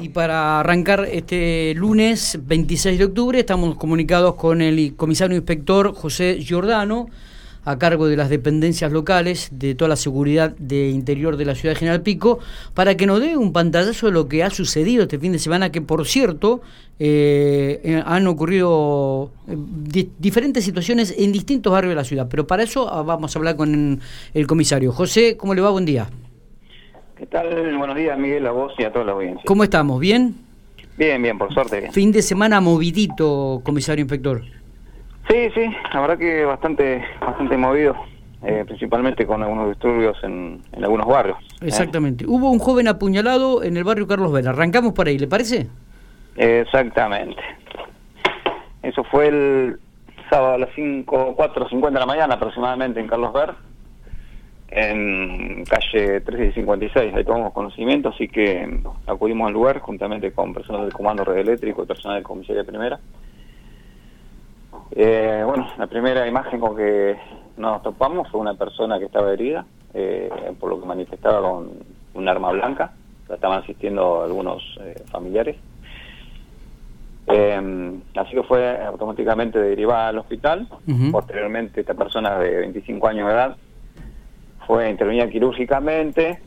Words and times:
Y 0.00 0.10
para 0.10 0.60
arrancar 0.60 1.08
este 1.10 1.74
lunes 1.74 2.38
26 2.40 3.00
de 3.00 3.04
octubre 3.06 3.40
estamos 3.40 3.74
comunicados 3.74 4.36
con 4.36 4.60
el 4.62 4.94
comisario 4.94 5.36
inspector 5.36 5.92
José 5.92 6.38
Giordano, 6.40 7.08
a 7.64 7.76
cargo 7.76 8.06
de 8.06 8.16
las 8.16 8.30
dependencias 8.30 8.92
locales 8.92 9.48
de 9.50 9.74
toda 9.74 9.88
la 9.88 9.96
seguridad 9.96 10.54
de 10.56 10.90
interior 10.90 11.36
de 11.36 11.46
la 11.46 11.56
ciudad 11.56 11.74
de 11.74 11.80
General 11.80 12.00
Pico, 12.02 12.38
para 12.74 12.96
que 12.96 13.06
nos 13.06 13.20
dé 13.20 13.36
un 13.36 13.52
pantallazo 13.52 14.06
de 14.06 14.12
lo 14.12 14.28
que 14.28 14.44
ha 14.44 14.50
sucedido 14.50 15.02
este 15.02 15.18
fin 15.18 15.32
de 15.32 15.40
semana, 15.40 15.72
que 15.72 15.80
por 15.80 16.06
cierto 16.06 16.60
eh, 17.00 17.80
eh, 17.82 18.02
han 18.06 18.28
ocurrido 18.28 19.32
eh, 19.48 20.06
diferentes 20.16 20.62
situaciones 20.62 21.12
en 21.18 21.32
distintos 21.32 21.72
barrios 21.72 21.90
de 21.90 21.96
la 21.96 22.04
ciudad. 22.04 22.28
Pero 22.30 22.46
para 22.46 22.62
eso 22.62 22.88
ah, 22.88 23.02
vamos 23.02 23.34
a 23.34 23.38
hablar 23.40 23.56
con 23.56 24.00
el 24.32 24.46
comisario. 24.46 24.92
José, 24.92 25.36
¿cómo 25.36 25.54
le 25.54 25.60
va? 25.60 25.70
Buen 25.70 25.86
día. 25.86 26.08
¿Qué 27.16 27.24
tal? 27.24 27.78
Buenos 27.78 27.96
días, 27.96 28.18
Miguel, 28.18 28.46
a 28.46 28.50
vos 28.50 28.74
y 28.76 28.84
a 28.84 28.92
toda 28.92 29.06
la 29.06 29.12
audiencia. 29.12 29.42
¿Cómo 29.46 29.64
estamos? 29.64 29.98
¿Bien? 29.98 30.34
Bien, 30.98 31.22
bien, 31.22 31.38
por 31.38 31.52
suerte 31.52 31.80
bien. 31.80 31.90
Fin 31.90 32.12
de 32.12 32.20
semana 32.20 32.60
movidito, 32.60 33.62
comisario 33.64 34.02
inspector. 34.02 34.42
Sí, 35.26 35.48
sí, 35.54 35.66
la 35.94 36.00
verdad 36.02 36.18
que 36.18 36.44
bastante, 36.44 37.02
bastante 37.18 37.56
movido, 37.56 37.96
eh, 38.42 38.64
principalmente 38.66 39.24
con 39.26 39.42
algunos 39.42 39.70
disturbios 39.70 40.14
en, 40.24 40.60
algunos 40.74 41.06
barrios. 41.06 41.38
¿eh? 41.62 41.68
Exactamente. 41.68 42.26
Hubo 42.26 42.50
un 42.50 42.58
joven 42.58 42.86
apuñalado 42.86 43.62
en 43.62 43.78
el 43.78 43.84
barrio 43.84 44.06
Carlos 44.06 44.30
Vera. 44.30 44.50
Arrancamos 44.50 44.92
por 44.92 45.08
ahí, 45.08 45.18
¿le 45.18 45.26
parece? 45.26 45.68
Exactamente. 46.36 47.40
Eso 48.82 49.02
fue 49.04 49.28
el 49.28 49.80
sábado 50.28 50.52
a 50.52 50.58
las 50.58 50.68
5, 50.74 51.34
4.50 51.34 51.92
de 51.92 51.98
la 51.98 52.06
mañana 52.06 52.34
aproximadamente 52.34 53.00
en 53.00 53.06
Carlos 53.06 53.32
Ver 53.32 53.65
en 54.68 55.64
calle 55.64 56.20
1356, 56.20 57.14
ahí 57.14 57.24
tomamos 57.24 57.52
conocimiento, 57.52 58.08
así 58.08 58.28
que 58.28 58.80
acudimos 59.06 59.46
al 59.48 59.54
lugar 59.54 59.78
juntamente 59.80 60.32
con 60.32 60.52
personal 60.52 60.82
del 60.82 60.92
Comando 60.92 61.24
Red 61.24 61.38
Eléctrico 61.38 61.84
y 61.84 61.86
personal 61.86 62.18
de 62.18 62.22
Comisaría 62.24 62.64
Primera. 62.64 62.98
Eh, 64.90 65.42
bueno, 65.44 65.68
la 65.78 65.86
primera 65.86 66.26
imagen 66.26 66.60
con 66.60 66.76
que 66.76 67.16
nos 67.56 67.82
topamos 67.82 68.28
fue 68.30 68.40
una 68.40 68.54
persona 68.54 68.98
que 68.98 69.06
estaba 69.06 69.32
herida, 69.32 69.64
eh, 69.94 70.30
por 70.58 70.70
lo 70.70 70.80
que 70.80 70.86
manifestaba 70.86 71.40
con 71.40 71.70
un 72.14 72.28
arma 72.28 72.50
blanca, 72.50 72.92
la 73.28 73.36
estaban 73.36 73.62
asistiendo 73.62 74.22
algunos 74.22 74.62
eh, 74.80 75.02
familiares. 75.10 75.56
así 77.28 78.34
que 78.34 78.42
fue 78.42 78.84
automáticamente 78.84 79.60
derivada 79.60 80.08
al 80.08 80.18
hospital. 80.18 80.68
Posteriormente, 81.12 81.80
esta 81.80 81.94
persona 81.94 82.38
de 82.38 82.58
25 82.58 83.08
años 83.08 83.28
de 83.28 83.32
edad 83.32 83.56
fue 84.66 84.90
intervenida 84.90 85.28
quirúrgicamente 85.28 86.40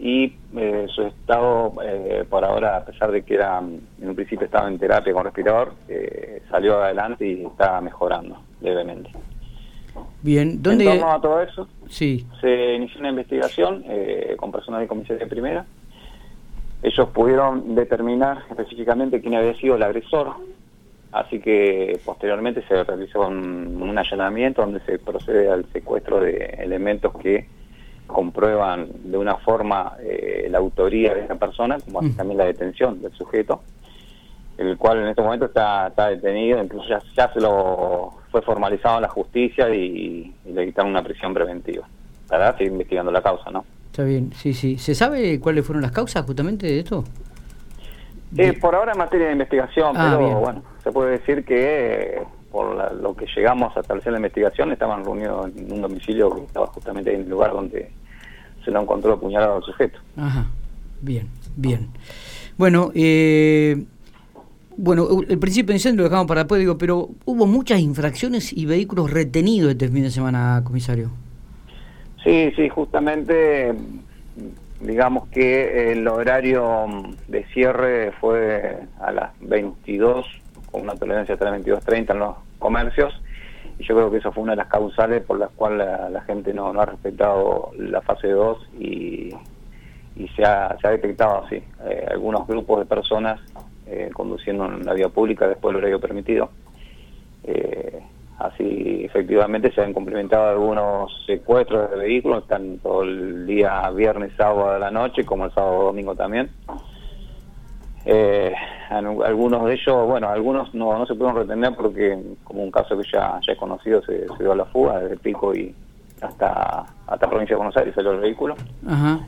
y 0.00 0.34
eh, 0.56 0.86
su 0.94 1.02
estado, 1.02 1.72
eh, 1.82 2.24
por 2.28 2.44
ahora, 2.44 2.78
a 2.78 2.84
pesar 2.84 3.10
de 3.10 3.22
que 3.22 3.34
era 3.34 3.58
en 3.58 4.08
un 4.08 4.14
principio 4.14 4.46
estaba 4.46 4.68
en 4.68 4.78
terapia 4.78 5.12
con 5.12 5.24
respirador, 5.24 5.72
eh, 5.88 6.42
salió 6.50 6.82
adelante 6.82 7.26
y 7.26 7.44
está 7.44 7.80
mejorando 7.80 8.38
levemente. 8.60 9.10
Bien, 10.22 10.62
¿dónde...? 10.62 10.84
En 10.84 11.00
torno 11.00 11.14
a 11.14 11.20
todo 11.20 11.42
eso, 11.42 11.68
sí. 11.88 12.26
se 12.40 12.74
inició 12.74 13.00
una 13.00 13.10
investigación 13.10 13.84
con 14.36 14.52
personal 14.52 14.82
de 14.82 14.88
comisaría 14.88 15.26
primera. 15.26 15.64
Ellos 16.82 17.08
pudieron 17.08 17.74
determinar 17.74 18.42
específicamente 18.50 19.20
quién 19.20 19.34
había 19.34 19.54
sido 19.54 19.76
el 19.76 19.82
agresor, 19.82 20.34
así 21.12 21.40
que 21.40 21.98
posteriormente 22.04 22.62
se 22.68 22.84
realizó 22.84 23.26
un, 23.26 23.80
un 23.80 23.96
allanamiento 23.96 24.60
donde 24.60 24.80
se 24.80 24.98
procede 24.98 25.48
al 25.48 25.64
secuestro 25.72 26.20
de 26.20 26.56
elementos 26.58 27.16
que 27.16 27.46
comprueban 28.06 28.88
de 29.04 29.18
una 29.18 29.36
forma 29.36 29.94
eh, 30.00 30.46
la 30.50 30.58
autoría 30.58 31.14
de 31.14 31.22
esa 31.22 31.34
persona, 31.34 31.78
como 31.84 32.00
así 32.00 32.10
mm. 32.10 32.16
también 32.16 32.38
la 32.38 32.44
detención 32.44 33.02
del 33.02 33.12
sujeto, 33.12 33.62
el 34.58 34.76
cual 34.78 34.98
en 34.98 35.08
este 35.08 35.22
momento 35.22 35.46
está, 35.46 35.88
está 35.88 36.08
detenido, 36.08 36.62
incluso 36.62 36.88
ya, 36.88 37.00
ya 37.16 37.32
se 37.32 37.40
lo 37.40 38.12
fue 38.30 38.42
formalizado 38.42 38.96
en 38.96 39.02
la 39.02 39.08
justicia 39.08 39.68
y, 39.74 40.34
le 40.44 40.66
quitaron 40.66 40.90
una 40.90 41.02
prisión 41.02 41.34
preventiva. 41.34 41.86
Para 42.28 42.56
seguir 42.56 42.72
investigando 42.72 43.12
la 43.12 43.22
causa, 43.22 43.50
¿no? 43.50 43.64
Está 43.90 44.02
bien, 44.02 44.32
sí, 44.34 44.52
sí. 44.52 44.78
¿Se 44.78 44.94
sabe 44.94 45.40
cuáles 45.40 45.64
fueron 45.64 45.82
las 45.82 45.92
causas 45.92 46.24
justamente 46.24 46.66
de 46.66 46.80
esto? 46.80 47.04
Eh, 48.36 48.52
por 48.54 48.74
ahora 48.74 48.92
en 48.92 48.98
materia 48.98 49.26
de 49.26 49.32
investigación, 49.32 49.94
ah, 49.96 50.16
pero 50.18 50.40
bueno, 50.40 50.62
se 50.82 50.90
puede 50.90 51.12
decir 51.12 51.44
que 51.44 52.22
por 52.50 52.94
lo 52.94 53.14
que 53.14 53.26
llegamos 53.34 53.76
a 53.76 53.80
establecer 53.80 54.12
la 54.12 54.18
investigación, 54.18 54.72
estaban 54.72 55.04
reunidos 55.04 55.50
en 55.56 55.72
un 55.72 55.82
domicilio 55.82 56.34
que 56.34 56.42
estaba 56.42 56.66
justamente 56.68 57.14
en 57.14 57.22
el 57.22 57.28
lugar 57.28 57.52
donde 57.52 57.90
se 58.64 58.70
lo 58.70 58.82
encontró 58.82 59.14
apuñalado 59.14 59.56
al 59.56 59.62
sujeto. 59.62 59.98
Ajá, 60.16 60.46
bien, 61.00 61.28
bien. 61.56 61.88
Bueno, 62.56 62.90
eh, 62.94 63.84
bueno, 64.76 65.08
el 65.28 65.38
principio 65.38 65.68
de 65.68 65.76
incendio 65.76 66.02
lo 66.02 66.08
dejamos 66.08 66.26
para 66.26 66.42
después, 66.42 66.58
digo, 66.58 66.76
pero 66.76 67.08
hubo 67.24 67.46
muchas 67.46 67.80
infracciones 67.80 68.52
y 68.52 68.66
vehículos 68.66 69.10
retenidos 69.10 69.72
este 69.72 69.88
fin 69.88 70.02
de 70.02 70.10
semana, 70.10 70.60
comisario. 70.64 71.10
Sí, 72.22 72.52
sí, 72.56 72.68
justamente, 72.68 73.72
digamos 74.80 75.28
que 75.28 75.92
el 75.92 76.06
horario 76.08 76.86
de 77.28 77.44
cierre 77.54 78.12
fue 78.20 78.80
a 79.00 79.12
las 79.12 79.30
22 79.40 80.26
con 80.76 80.82
una 80.82 80.94
tolerancia 80.94 81.34
hasta 81.34 81.50
las 81.50 81.62
22.30 81.62 82.10
en 82.10 82.18
los 82.18 82.36
comercios 82.58 83.14
y 83.78 83.84
yo 83.84 83.94
creo 83.94 84.10
que 84.10 84.18
eso 84.18 84.30
fue 84.30 84.42
una 84.42 84.52
de 84.52 84.56
las 84.56 84.68
causales 84.68 85.22
por 85.22 85.38
las 85.38 85.50
cuales 85.52 85.86
la, 86.10 86.20
gente 86.22 86.52
no, 86.52 86.68
ha 86.68 86.84
respetado 86.84 87.70
la 87.78 88.02
fase 88.02 88.28
2 88.28 88.58
y, 88.78 89.30
se, 90.34 90.44
ha, 90.44 90.76
detectado 90.82 91.44
así 91.44 91.56
eh, 91.56 92.06
algunos 92.10 92.46
grupos 92.46 92.80
de 92.80 92.84
personas 92.86 93.40
eh, 93.86 94.10
conduciendo 94.12 94.66
en 94.66 94.84
la 94.84 94.92
vía 94.92 95.08
pública 95.08 95.48
después 95.48 95.72
del 95.72 95.82
horario 95.82 96.00
permitido. 96.00 96.50
Eh, 97.44 98.02
así 98.38 99.04
efectivamente 99.04 99.72
se 99.72 99.80
han 99.80 99.94
complementado 99.94 100.50
algunos 100.50 101.24
secuestros 101.24 101.90
de 101.90 101.96
vehículos, 101.96 102.46
tanto 102.46 103.02
el 103.02 103.46
día 103.46 103.88
viernes, 103.90 104.32
sábado 104.36 104.74
de 104.74 104.80
la 104.80 104.90
noche 104.90 105.24
como 105.24 105.46
el 105.46 105.52
sábado 105.52 105.84
domingo 105.84 106.14
también. 106.14 106.50
Algunos 108.90 109.64
de 109.66 109.74
ellos, 109.74 110.06
bueno, 110.06 110.28
algunos 110.28 110.74
no, 110.74 110.96
no 110.98 111.06
se 111.06 111.14
pudieron 111.14 111.36
retener 111.36 111.74
porque, 111.74 112.18
como 112.44 112.62
un 112.62 112.70
caso 112.70 112.96
que 112.96 113.04
ya, 113.12 113.40
ya 113.46 113.52
es 113.52 113.58
conocido, 113.58 114.02
se, 114.02 114.26
dio 114.38 114.52
a 114.52 114.56
la 114.56 114.64
fuga 114.66 115.00
desde 115.00 115.16
Pico 115.16 115.54
y 115.54 115.74
hasta, 116.20 116.86
hasta 117.06 117.28
provincia 117.28 117.54
de 117.54 117.58
Buenos 117.58 117.76
Aires 117.76 117.94
salió 117.94 118.12
el 118.12 118.20
vehículo. 118.20 118.54
Ajá. 118.86 119.20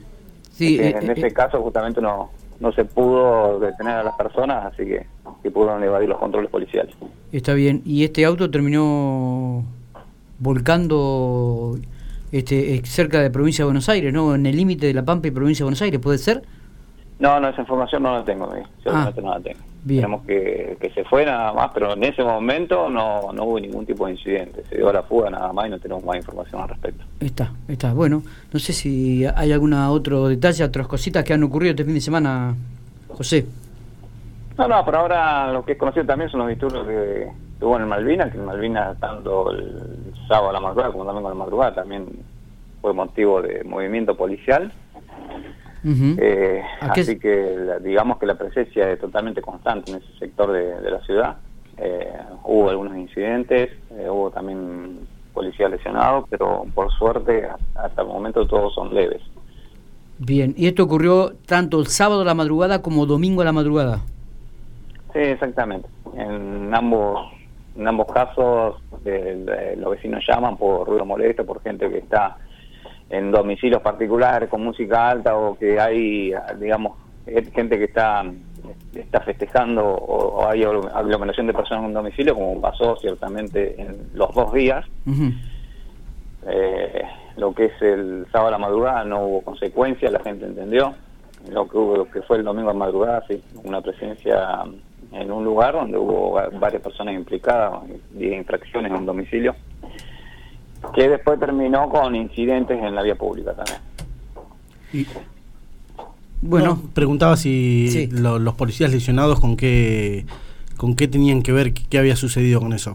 Sí, 0.50 0.78
eh, 0.80 0.96
en 1.00 1.10
ese 1.10 1.28
eh, 1.28 1.32
caso 1.32 1.62
justamente 1.62 2.00
no, 2.00 2.30
no 2.60 2.72
se 2.72 2.84
pudo 2.84 3.60
detener 3.60 3.94
a 3.94 4.02
las 4.02 4.14
personas, 4.16 4.72
así 4.72 4.84
que, 4.84 5.06
que 5.42 5.50
pudieron 5.50 5.82
evadir 5.82 6.08
los 6.08 6.18
controles 6.18 6.50
policiales. 6.50 6.94
Está 7.32 7.54
bien, 7.54 7.82
y 7.84 8.04
este 8.04 8.24
auto 8.24 8.50
terminó 8.50 9.64
volcando 10.38 11.78
este 12.32 12.80
cerca 12.84 13.20
de 13.20 13.30
provincia 13.30 13.64
de 13.64 13.66
Buenos 13.66 13.88
Aires, 13.88 14.12
¿no? 14.12 14.34
En 14.34 14.46
el 14.46 14.56
límite 14.56 14.86
de 14.86 14.94
La 14.94 15.04
Pampa 15.04 15.28
y 15.28 15.30
provincia 15.30 15.62
de 15.62 15.66
Buenos 15.66 15.82
Aires, 15.82 16.00
¿puede 16.00 16.18
ser? 16.18 16.42
No, 17.18 17.40
no, 17.40 17.48
esa 17.48 17.62
información 17.62 18.02
no 18.02 18.14
la 18.14 18.24
tengo, 18.24 18.48
yo 18.54 18.92
ah, 18.92 19.12
no 19.20 19.30
la 19.30 19.40
tengo. 19.40 19.58
Tenemos 19.86 20.22
que, 20.24 20.76
que 20.80 20.90
se 20.90 21.04
fue 21.04 21.24
nada 21.24 21.52
más, 21.52 21.70
pero 21.72 21.94
en 21.94 22.04
ese 22.04 22.22
momento 22.22 22.88
no, 22.90 23.32
no 23.32 23.44
hubo 23.44 23.58
ningún 23.60 23.86
tipo 23.86 24.06
de 24.06 24.12
incidente. 24.12 24.62
Se 24.68 24.76
dio 24.76 24.92
la 24.92 25.02
fuga 25.02 25.30
nada 25.30 25.52
más 25.52 25.66
y 25.66 25.70
no 25.70 25.78
tenemos 25.78 26.04
más 26.04 26.16
información 26.16 26.62
al 26.62 26.68
respecto. 26.68 27.04
Está, 27.20 27.50
está. 27.66 27.92
Bueno, 27.92 28.22
no 28.52 28.58
sé 28.58 28.72
si 28.72 29.24
hay 29.24 29.52
alguna 29.52 29.90
otro 29.90 30.28
detalle, 30.28 30.62
otras 30.62 30.86
cositas 30.86 31.24
que 31.24 31.32
han 31.32 31.42
ocurrido 31.42 31.70
este 31.70 31.84
fin 31.84 31.94
de 31.94 32.00
semana, 32.00 32.54
José. 33.08 33.46
No, 34.58 34.68
no, 34.68 34.84
por 34.84 34.96
ahora 34.96 35.52
lo 35.52 35.64
que 35.64 35.72
es 35.72 35.78
conocido 35.78 36.04
también 36.04 36.30
son 36.30 36.40
los 36.40 36.48
disturbios 36.48 36.86
que 36.86 37.28
tuvo 37.58 37.76
en 37.76 37.82
el 37.82 37.88
Malvinas, 37.88 38.30
que 38.30 38.38
en 38.38 38.44
Malvinas 38.44 38.98
tanto 39.00 39.50
el 39.52 40.12
sábado 40.28 40.50
a 40.50 40.52
la 40.52 40.60
madrugada 40.60 40.92
como 40.92 41.04
también 41.04 41.26
a 41.26 41.28
la 41.30 41.34
madrugada 41.34 41.74
también 41.74 42.06
fue 42.80 42.92
motivo 42.92 43.40
de 43.40 43.64
movimiento 43.64 44.16
policial 44.16 44.72
eh, 45.84 46.62
así 46.80 47.18
que 47.18 47.78
digamos 47.82 48.18
que 48.18 48.26
la 48.26 48.36
presencia 48.36 48.90
es 48.90 49.00
totalmente 49.00 49.40
constante 49.40 49.90
en 49.92 49.98
ese 49.98 50.18
sector 50.18 50.52
de, 50.52 50.90
la 50.90 51.00
ciudad. 51.00 51.36
Eh, 51.76 52.12
hubo 52.44 52.70
algunos 52.70 52.96
incidentes, 52.96 53.70
eh, 53.90 54.08
hubo 54.10 54.30
también 54.30 55.06
policías 55.32 55.70
lesionados, 55.70 56.24
pero 56.28 56.66
por 56.74 56.90
suerte 56.92 57.48
hasta 57.74 58.02
el 58.02 58.08
momento 58.08 58.46
todos 58.46 58.74
son 58.74 58.92
leves. 58.94 59.22
Bien, 60.18 60.52
¿y 60.56 60.66
esto 60.66 60.82
ocurrió 60.82 61.34
tanto 61.46 61.78
el 61.78 61.86
sábado 61.86 62.22
a 62.22 62.24
la 62.24 62.34
madrugada 62.34 62.82
como 62.82 63.06
domingo 63.06 63.42
a 63.42 63.44
la 63.44 63.52
madrugada? 63.52 64.00
Sí, 65.12 65.20
exactamente. 65.20 65.88
En 66.16 66.74
ambos 66.74 67.32
en 67.76 67.86
ambos 67.86 68.08
casos 68.12 68.82
los 69.04 69.90
vecinos 69.90 70.24
llaman 70.28 70.56
por 70.56 70.88
ruido 70.88 71.04
molesto, 71.04 71.46
por 71.46 71.62
gente 71.62 71.88
que 71.88 71.98
está 71.98 72.36
en 73.10 73.30
domicilios 73.30 73.82
particulares 73.82 74.48
con 74.48 74.62
música 74.62 75.10
alta 75.10 75.36
o 75.36 75.58
que 75.58 75.80
hay, 75.80 76.32
digamos, 76.58 76.98
gente 77.26 77.78
que 77.78 77.84
está 77.84 78.24
está 78.94 79.20
festejando 79.20 79.84
o, 79.84 80.46
hay 80.46 80.64
aglomeración 80.64 81.46
de 81.46 81.54
personas 81.54 81.82
en 81.82 81.88
un 81.88 81.94
domicilio, 81.94 82.34
como 82.34 82.60
pasó 82.60 82.96
ciertamente 82.96 83.80
en 83.80 84.10
los 84.14 84.34
dos 84.34 84.52
días. 84.52 84.84
Eh, 86.46 87.02
lo 87.36 87.54
que 87.54 87.66
es 87.66 87.82
el 87.82 88.26
sábado 88.32 88.48
a 88.48 88.52
la 88.52 88.58
madrugada 88.58 89.04
no 89.04 89.24
hubo 89.24 89.42
consecuencias, 89.42 90.12
la 90.12 90.20
gente 90.20 90.46
entendió. 90.46 90.94
lo 91.50 91.68
que, 91.68 91.76
hubo, 91.76 91.96
lo 91.96 92.10
que 92.10 92.22
fue 92.22 92.38
el 92.38 92.44
domingo 92.44 92.70
a 92.70 92.74
madrugada, 92.74 93.24
sí, 93.28 93.42
una 93.64 93.80
presencia 93.80 94.64
en 95.12 95.30
un 95.30 95.44
lugar 95.44 95.74
donde 95.74 95.96
hubo 95.96 96.40
varias 96.58 96.82
personas 96.82 97.14
implicadas 97.14 97.80
y 98.16 98.26
infracciones 98.28 98.90
en 98.90 98.98
un 98.98 99.06
domicilio, 99.06 99.54
que 100.94 101.08
después 101.08 101.38
terminó 101.38 101.88
con 101.88 102.14
incidentes 102.14 102.82
en 102.82 102.94
la 102.94 103.02
vía 103.02 103.14
pública 103.14 103.54
también. 103.54 103.78
Y, 104.92 105.06
bueno, 106.40 106.80
preguntaba 106.94 107.36
si 107.36 108.08
los 108.10 108.54
policías 108.54 108.90
lesionados 108.92 109.40
con 109.40 109.56
qué 109.56 110.24
con 110.78 110.94
qué 110.94 111.08
tenían 111.08 111.42
que 111.42 111.52
ver, 111.52 111.74
qué 111.74 111.98
había 111.98 112.16
sucedido 112.16 112.60
con 112.60 112.72
eso. 112.72 112.94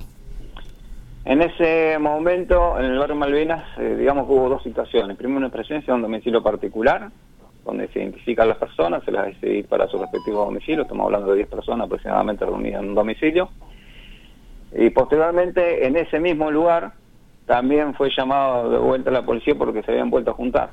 En 1.26 1.42
ese 1.42 1.98
momento, 2.00 2.80
en 2.80 2.86
el 2.86 2.98
barrio 2.98 3.16
Malvinas, 3.16 3.64
eh, 3.78 3.96
digamos 4.00 4.26
que 4.26 4.34
hubo 4.34 4.50
dos 4.50 4.64
situaciones. 4.64 5.16
Primero, 5.16 5.38
una 5.38 5.50
presencia 5.50 5.94
de 5.94 5.96
un 5.96 6.02
domicilio 6.02 6.42
particular, 6.42 7.12
donde 7.64 7.88
se 7.90 8.00
identifican 8.00 8.50
las 8.50 8.58
personas, 8.58 9.04
se 9.06 9.12
las 9.12 9.28
hace 9.28 9.54
ir 9.54 9.68
para 9.68 9.88
su 9.88 9.98
respectivo 9.98 10.46
domicilio, 10.46 10.82
estamos 10.82 11.06
hablando 11.06 11.32
de 11.32 11.38
10 11.38 11.50
personas 11.50 11.86
aproximadamente 11.86 12.46
reunidas 12.46 12.82
en 12.82 12.90
un 12.90 12.96
domicilio. 12.96 13.50
Y 14.76 14.90
posteriormente, 14.90 15.86
en 15.86 15.96
ese 15.96 16.20
mismo 16.20 16.52
lugar, 16.52 16.94
también 17.46 17.94
fue 17.94 18.10
llamado 18.16 18.70
de 18.70 18.78
vuelta 18.78 19.10
a 19.10 19.14
la 19.14 19.26
policía 19.26 19.56
porque 19.56 19.84
se 19.84 19.92
habían 19.92 20.10
vuelto 20.10 20.32
a 20.32 20.34
juntar. 20.34 20.72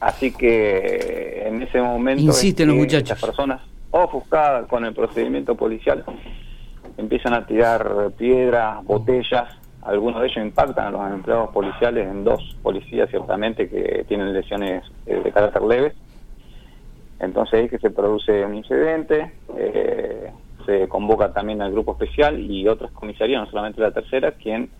Así 0.00 0.32
que 0.32 1.44
en 1.46 1.62
ese 1.62 1.80
momento 1.80 2.22
Insisten 2.22 2.68
los 2.68 2.76
muchachos. 2.76 3.10
Las 3.10 3.20
personas 3.20 3.60
ofuscadas 3.90 4.66
con 4.66 4.84
el 4.84 4.94
procedimiento 4.94 5.54
policial 5.54 6.04
empiezan 6.96 7.34
a 7.34 7.46
tirar 7.46 8.10
piedras, 8.16 8.84
botellas, 8.84 9.48
algunos 9.82 10.20
de 10.20 10.26
ellos 10.26 10.44
impactan 10.44 10.86
a 10.86 10.90
los 10.90 11.12
empleados 11.12 11.50
policiales 11.50 12.08
en 12.08 12.24
dos 12.24 12.56
policías 12.62 13.08
ciertamente 13.08 13.68
que 13.68 14.04
tienen 14.08 14.32
lesiones 14.32 14.82
eh, 15.06 15.20
de 15.22 15.32
carácter 15.32 15.62
leves. 15.62 15.94
Entonces 17.20 17.60
ahí 17.60 17.68
que 17.68 17.78
se 17.78 17.90
produce 17.90 18.44
un 18.44 18.56
incidente, 18.56 19.32
eh, 19.56 20.30
se 20.66 20.88
convoca 20.88 21.32
también 21.32 21.62
al 21.62 21.72
grupo 21.72 21.92
especial 21.92 22.38
y 22.38 22.66
otras 22.68 22.90
comisarías, 22.90 23.42
no 23.42 23.50
solamente 23.50 23.80
la 23.80 23.92
tercera, 23.92 24.32
quien 24.32 24.70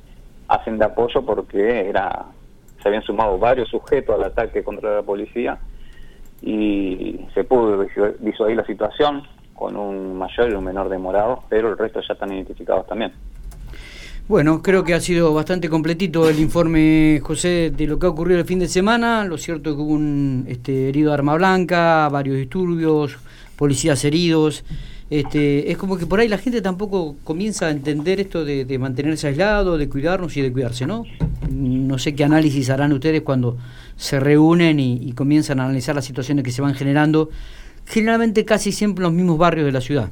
hacen 0.49 0.79
de 0.79 0.85
apoyo 0.85 1.25
porque 1.25 1.89
era 1.89 2.27
se 2.83 2.89
habían 2.89 3.03
sumado 3.03 3.39
varios 3.39 3.69
sujetos 3.69 4.15
al 4.15 4.25
ataque 4.25 4.63
contra 4.63 4.95
la 4.95 5.03
policía 5.03 5.59
y 6.43 7.21
se 7.35 7.45
pudo 7.45 7.79
visualizar 8.21 8.51
la 8.51 8.67
situación 8.67 9.23
con 9.55 9.77
un 9.77 10.17
mayor 10.17 10.51
y 10.51 10.55
un 10.55 10.65
menor 10.65 10.89
demorado, 10.89 11.43
pero 11.49 11.71
el 11.71 11.79
resto 11.79 12.01
ya 12.07 12.15
están 12.15 12.33
identificados 12.33 12.87
también. 12.87 13.13
Bueno, 14.29 14.61
creo 14.61 14.83
que 14.83 14.93
ha 14.93 15.01
sido 15.01 15.33
bastante 15.33 15.69
completito 15.69 16.29
el 16.29 16.41
informe, 16.41 17.21
José, 17.23 17.71
de 17.71 17.87
lo 17.87 17.99
que 17.99 18.07
ha 18.07 18.11
ocurrido 18.11 18.41
el 18.41 18.45
fin 18.45 18.59
de 18.59 18.67
semana. 18.67 19.25
Lo 19.25 19.39
cierto 19.39 19.71
es 19.71 19.77
que 19.77 19.83
hubo 19.83 19.93
un 19.93 20.47
este, 20.49 20.89
herido 20.89 21.11
de 21.11 21.15
arma 21.15 21.37
blanca, 21.37 22.09
varios 22.09 22.37
disturbios, 22.37 23.17
policías 23.57 24.05
heridos. 24.05 24.65
Este, 25.08 25.70
es 25.70 25.79
como 25.79 25.97
que 25.97 26.06
por 26.06 26.19
ahí 26.19 26.26
la 26.26 26.38
gente 26.38 26.61
tampoco 26.61 27.14
comienza 27.23 27.67
a 27.67 27.70
entender 27.70 28.19
esto 28.19 28.44
de, 28.44 28.79
mantenerse 28.79 29.29
aislado, 29.29 29.79
de 29.79 29.88
cuidarnos 29.88 30.37
y 30.37 30.43
de 30.43 30.53
cuidarse, 30.53 30.87
¿no? 30.87 31.05
No 31.49 31.99
sé 31.99 32.17
qué 32.17 32.25
análisis 32.25 32.70
harán 32.70 32.93
ustedes 32.93 33.23
cuando 33.23 33.56
se 33.97 34.19
reúnen 34.19 34.81
y, 34.81 35.12
comienzan 35.12 35.61
a 35.61 35.64
analizar 35.64 35.94
las 35.94 36.05
situaciones 36.05 36.44
que 36.44 36.50
se 36.50 36.61
van 36.61 36.75
generando, 36.75 37.31
generalmente 37.87 38.44
casi 38.44 38.73
siempre 38.73 39.03
en 39.03 39.05
los 39.05 39.12
mismos 39.12 39.38
barrios 39.38 39.67
de 39.67 39.73
la 39.73 39.81
ciudad. 39.81 40.08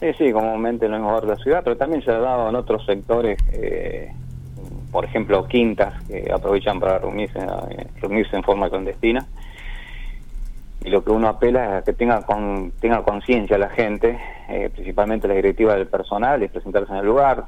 Sí, 0.00 0.08
sí, 0.18 0.32
comúnmente 0.32 0.84
en 0.84 0.92
los 0.92 1.00
mismos 1.00 1.14
barrios 1.14 1.30
de 1.30 1.38
la 1.38 1.42
ciudad, 1.42 1.60
pero 1.64 1.76
también 1.78 2.04
se 2.04 2.10
ha 2.10 2.18
dado 2.18 2.50
en 2.50 2.56
otros 2.56 2.84
sectores, 2.84 3.38
eh, 3.52 4.12
por 4.92 5.06
ejemplo, 5.06 5.48
quintas 5.48 6.02
que 6.02 6.30
aprovechan 6.30 6.78
para 6.78 6.98
reunirse, 6.98 7.38
eh, 7.38 7.86
reunirse 8.02 8.36
en 8.36 8.42
forma 8.42 8.68
clandestina 8.68 9.26
y 10.84 10.90
lo 10.90 11.02
que 11.02 11.10
uno 11.10 11.28
apela 11.28 11.64
es 11.64 11.72
a 11.72 11.82
que 11.82 11.94
tenga 11.94 12.20
con, 12.22 12.72
tenga 12.78 13.02
conciencia 13.02 13.56
la 13.56 13.70
gente, 13.70 14.20
eh, 14.50 14.68
principalmente 14.70 15.26
la 15.26 15.34
directiva 15.34 15.74
del 15.74 15.86
personal, 15.86 16.42
y 16.42 16.48
presentarse 16.48 16.92
en 16.92 16.98
el 16.98 17.06
lugar, 17.06 17.44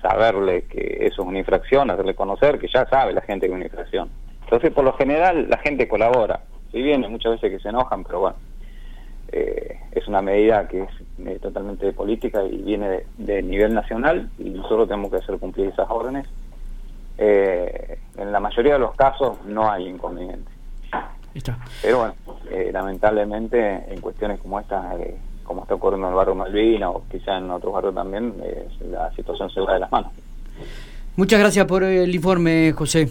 saberle 0.00 0.62
que 0.62 0.98
eso 1.00 1.22
es 1.22 1.28
una 1.28 1.40
infracción, 1.40 1.90
hacerle 1.90 2.14
conocer 2.14 2.60
que 2.60 2.68
ya 2.72 2.86
sabe 2.86 3.12
la 3.12 3.20
gente 3.20 3.46
que 3.46 3.52
es 3.52 3.56
una 3.56 3.64
infracción. 3.64 4.10
Entonces, 4.44 4.70
por 4.70 4.84
lo 4.84 4.92
general, 4.92 5.48
la 5.50 5.58
gente 5.58 5.88
colabora. 5.88 6.40
Si 6.70 6.80
bien 6.80 7.00
muchas 7.10 7.32
veces 7.32 7.50
que 7.50 7.58
se 7.58 7.70
enojan, 7.70 8.04
pero 8.04 8.20
bueno, 8.20 8.36
eh, 9.32 9.80
es 9.90 10.06
una 10.06 10.22
medida 10.22 10.68
que 10.68 10.82
es 10.82 10.90
eh, 11.26 11.38
totalmente 11.42 11.92
política 11.92 12.44
y 12.44 12.58
viene 12.58 13.06
de, 13.18 13.42
nivel 13.42 13.74
nacional 13.74 14.30
y 14.38 14.50
nosotros 14.50 14.86
tenemos 14.86 15.10
que 15.10 15.16
hacer 15.16 15.38
cumplir 15.38 15.68
esas 15.68 15.90
órdenes. 15.90 16.28
en 17.18 18.32
la 18.32 18.38
mayoría 18.38 18.74
de 18.74 18.78
los 18.80 18.94
casos 18.94 19.38
no 19.46 19.70
hay 19.70 19.88
Pero 21.82 21.98
bueno, 21.98 22.14
eh, 22.50 22.70
lamentablemente 22.72 23.84
en 23.88 24.00
cuestiones 24.00 24.40
como 24.40 24.60
esta, 24.60 24.94
eh, 24.96 25.16
como 25.42 25.62
está 25.62 25.74
ocurriendo 25.74 26.06
en 26.06 26.12
el 26.12 26.16
barrio 26.16 26.34
Malvina 26.34 26.90
o 26.90 27.04
quizá 27.10 27.38
en 27.38 27.50
otros 27.50 27.72
barrios 27.72 27.94
también, 27.94 28.34
eh, 28.42 28.68
la 28.90 29.12
situación 29.14 29.50
se 29.50 29.60
va 29.60 29.74
de 29.74 29.80
las 29.80 29.90
manos. 29.90 30.12
Muchas 31.16 31.40
gracias 31.40 31.66
por 31.66 31.82
el 31.82 32.14
informe, 32.14 32.72
José. 32.72 33.08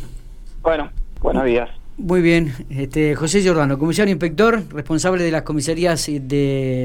Bueno, 0.62 0.90
buenos 1.22 1.46
días. 1.46 1.70
Muy 1.96 2.22
bien, 2.22 2.52
este, 2.72 3.14
José 3.14 3.42
Giordano, 3.42 3.78
comisario 3.78 4.12
inspector, 4.12 4.64
responsable 4.74 5.24
de 5.24 5.30
las 5.30 5.44
comisarías 5.44 6.08
de, 6.08 6.20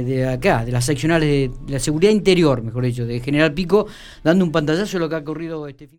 de 0.06 0.28
acá, 0.28 0.66
de 0.66 0.72
las 0.72 0.84
seccionales 0.84 1.28
de, 1.28 1.50
de, 1.66 1.72
la 1.72 1.78
seguridad 1.78 2.12
interior, 2.12 2.62
mejor 2.62 2.84
dicho, 2.84 3.06
de 3.06 3.18
General 3.20 3.54
Pico, 3.54 3.86
dando 4.22 4.44
un 4.44 4.52
pantallazo 4.52 4.98
de 4.98 5.00
lo 5.00 5.08
que 5.08 5.14
ha 5.14 5.18
ocurrido 5.18 5.66
este 5.66 5.86
fin. 5.86 5.86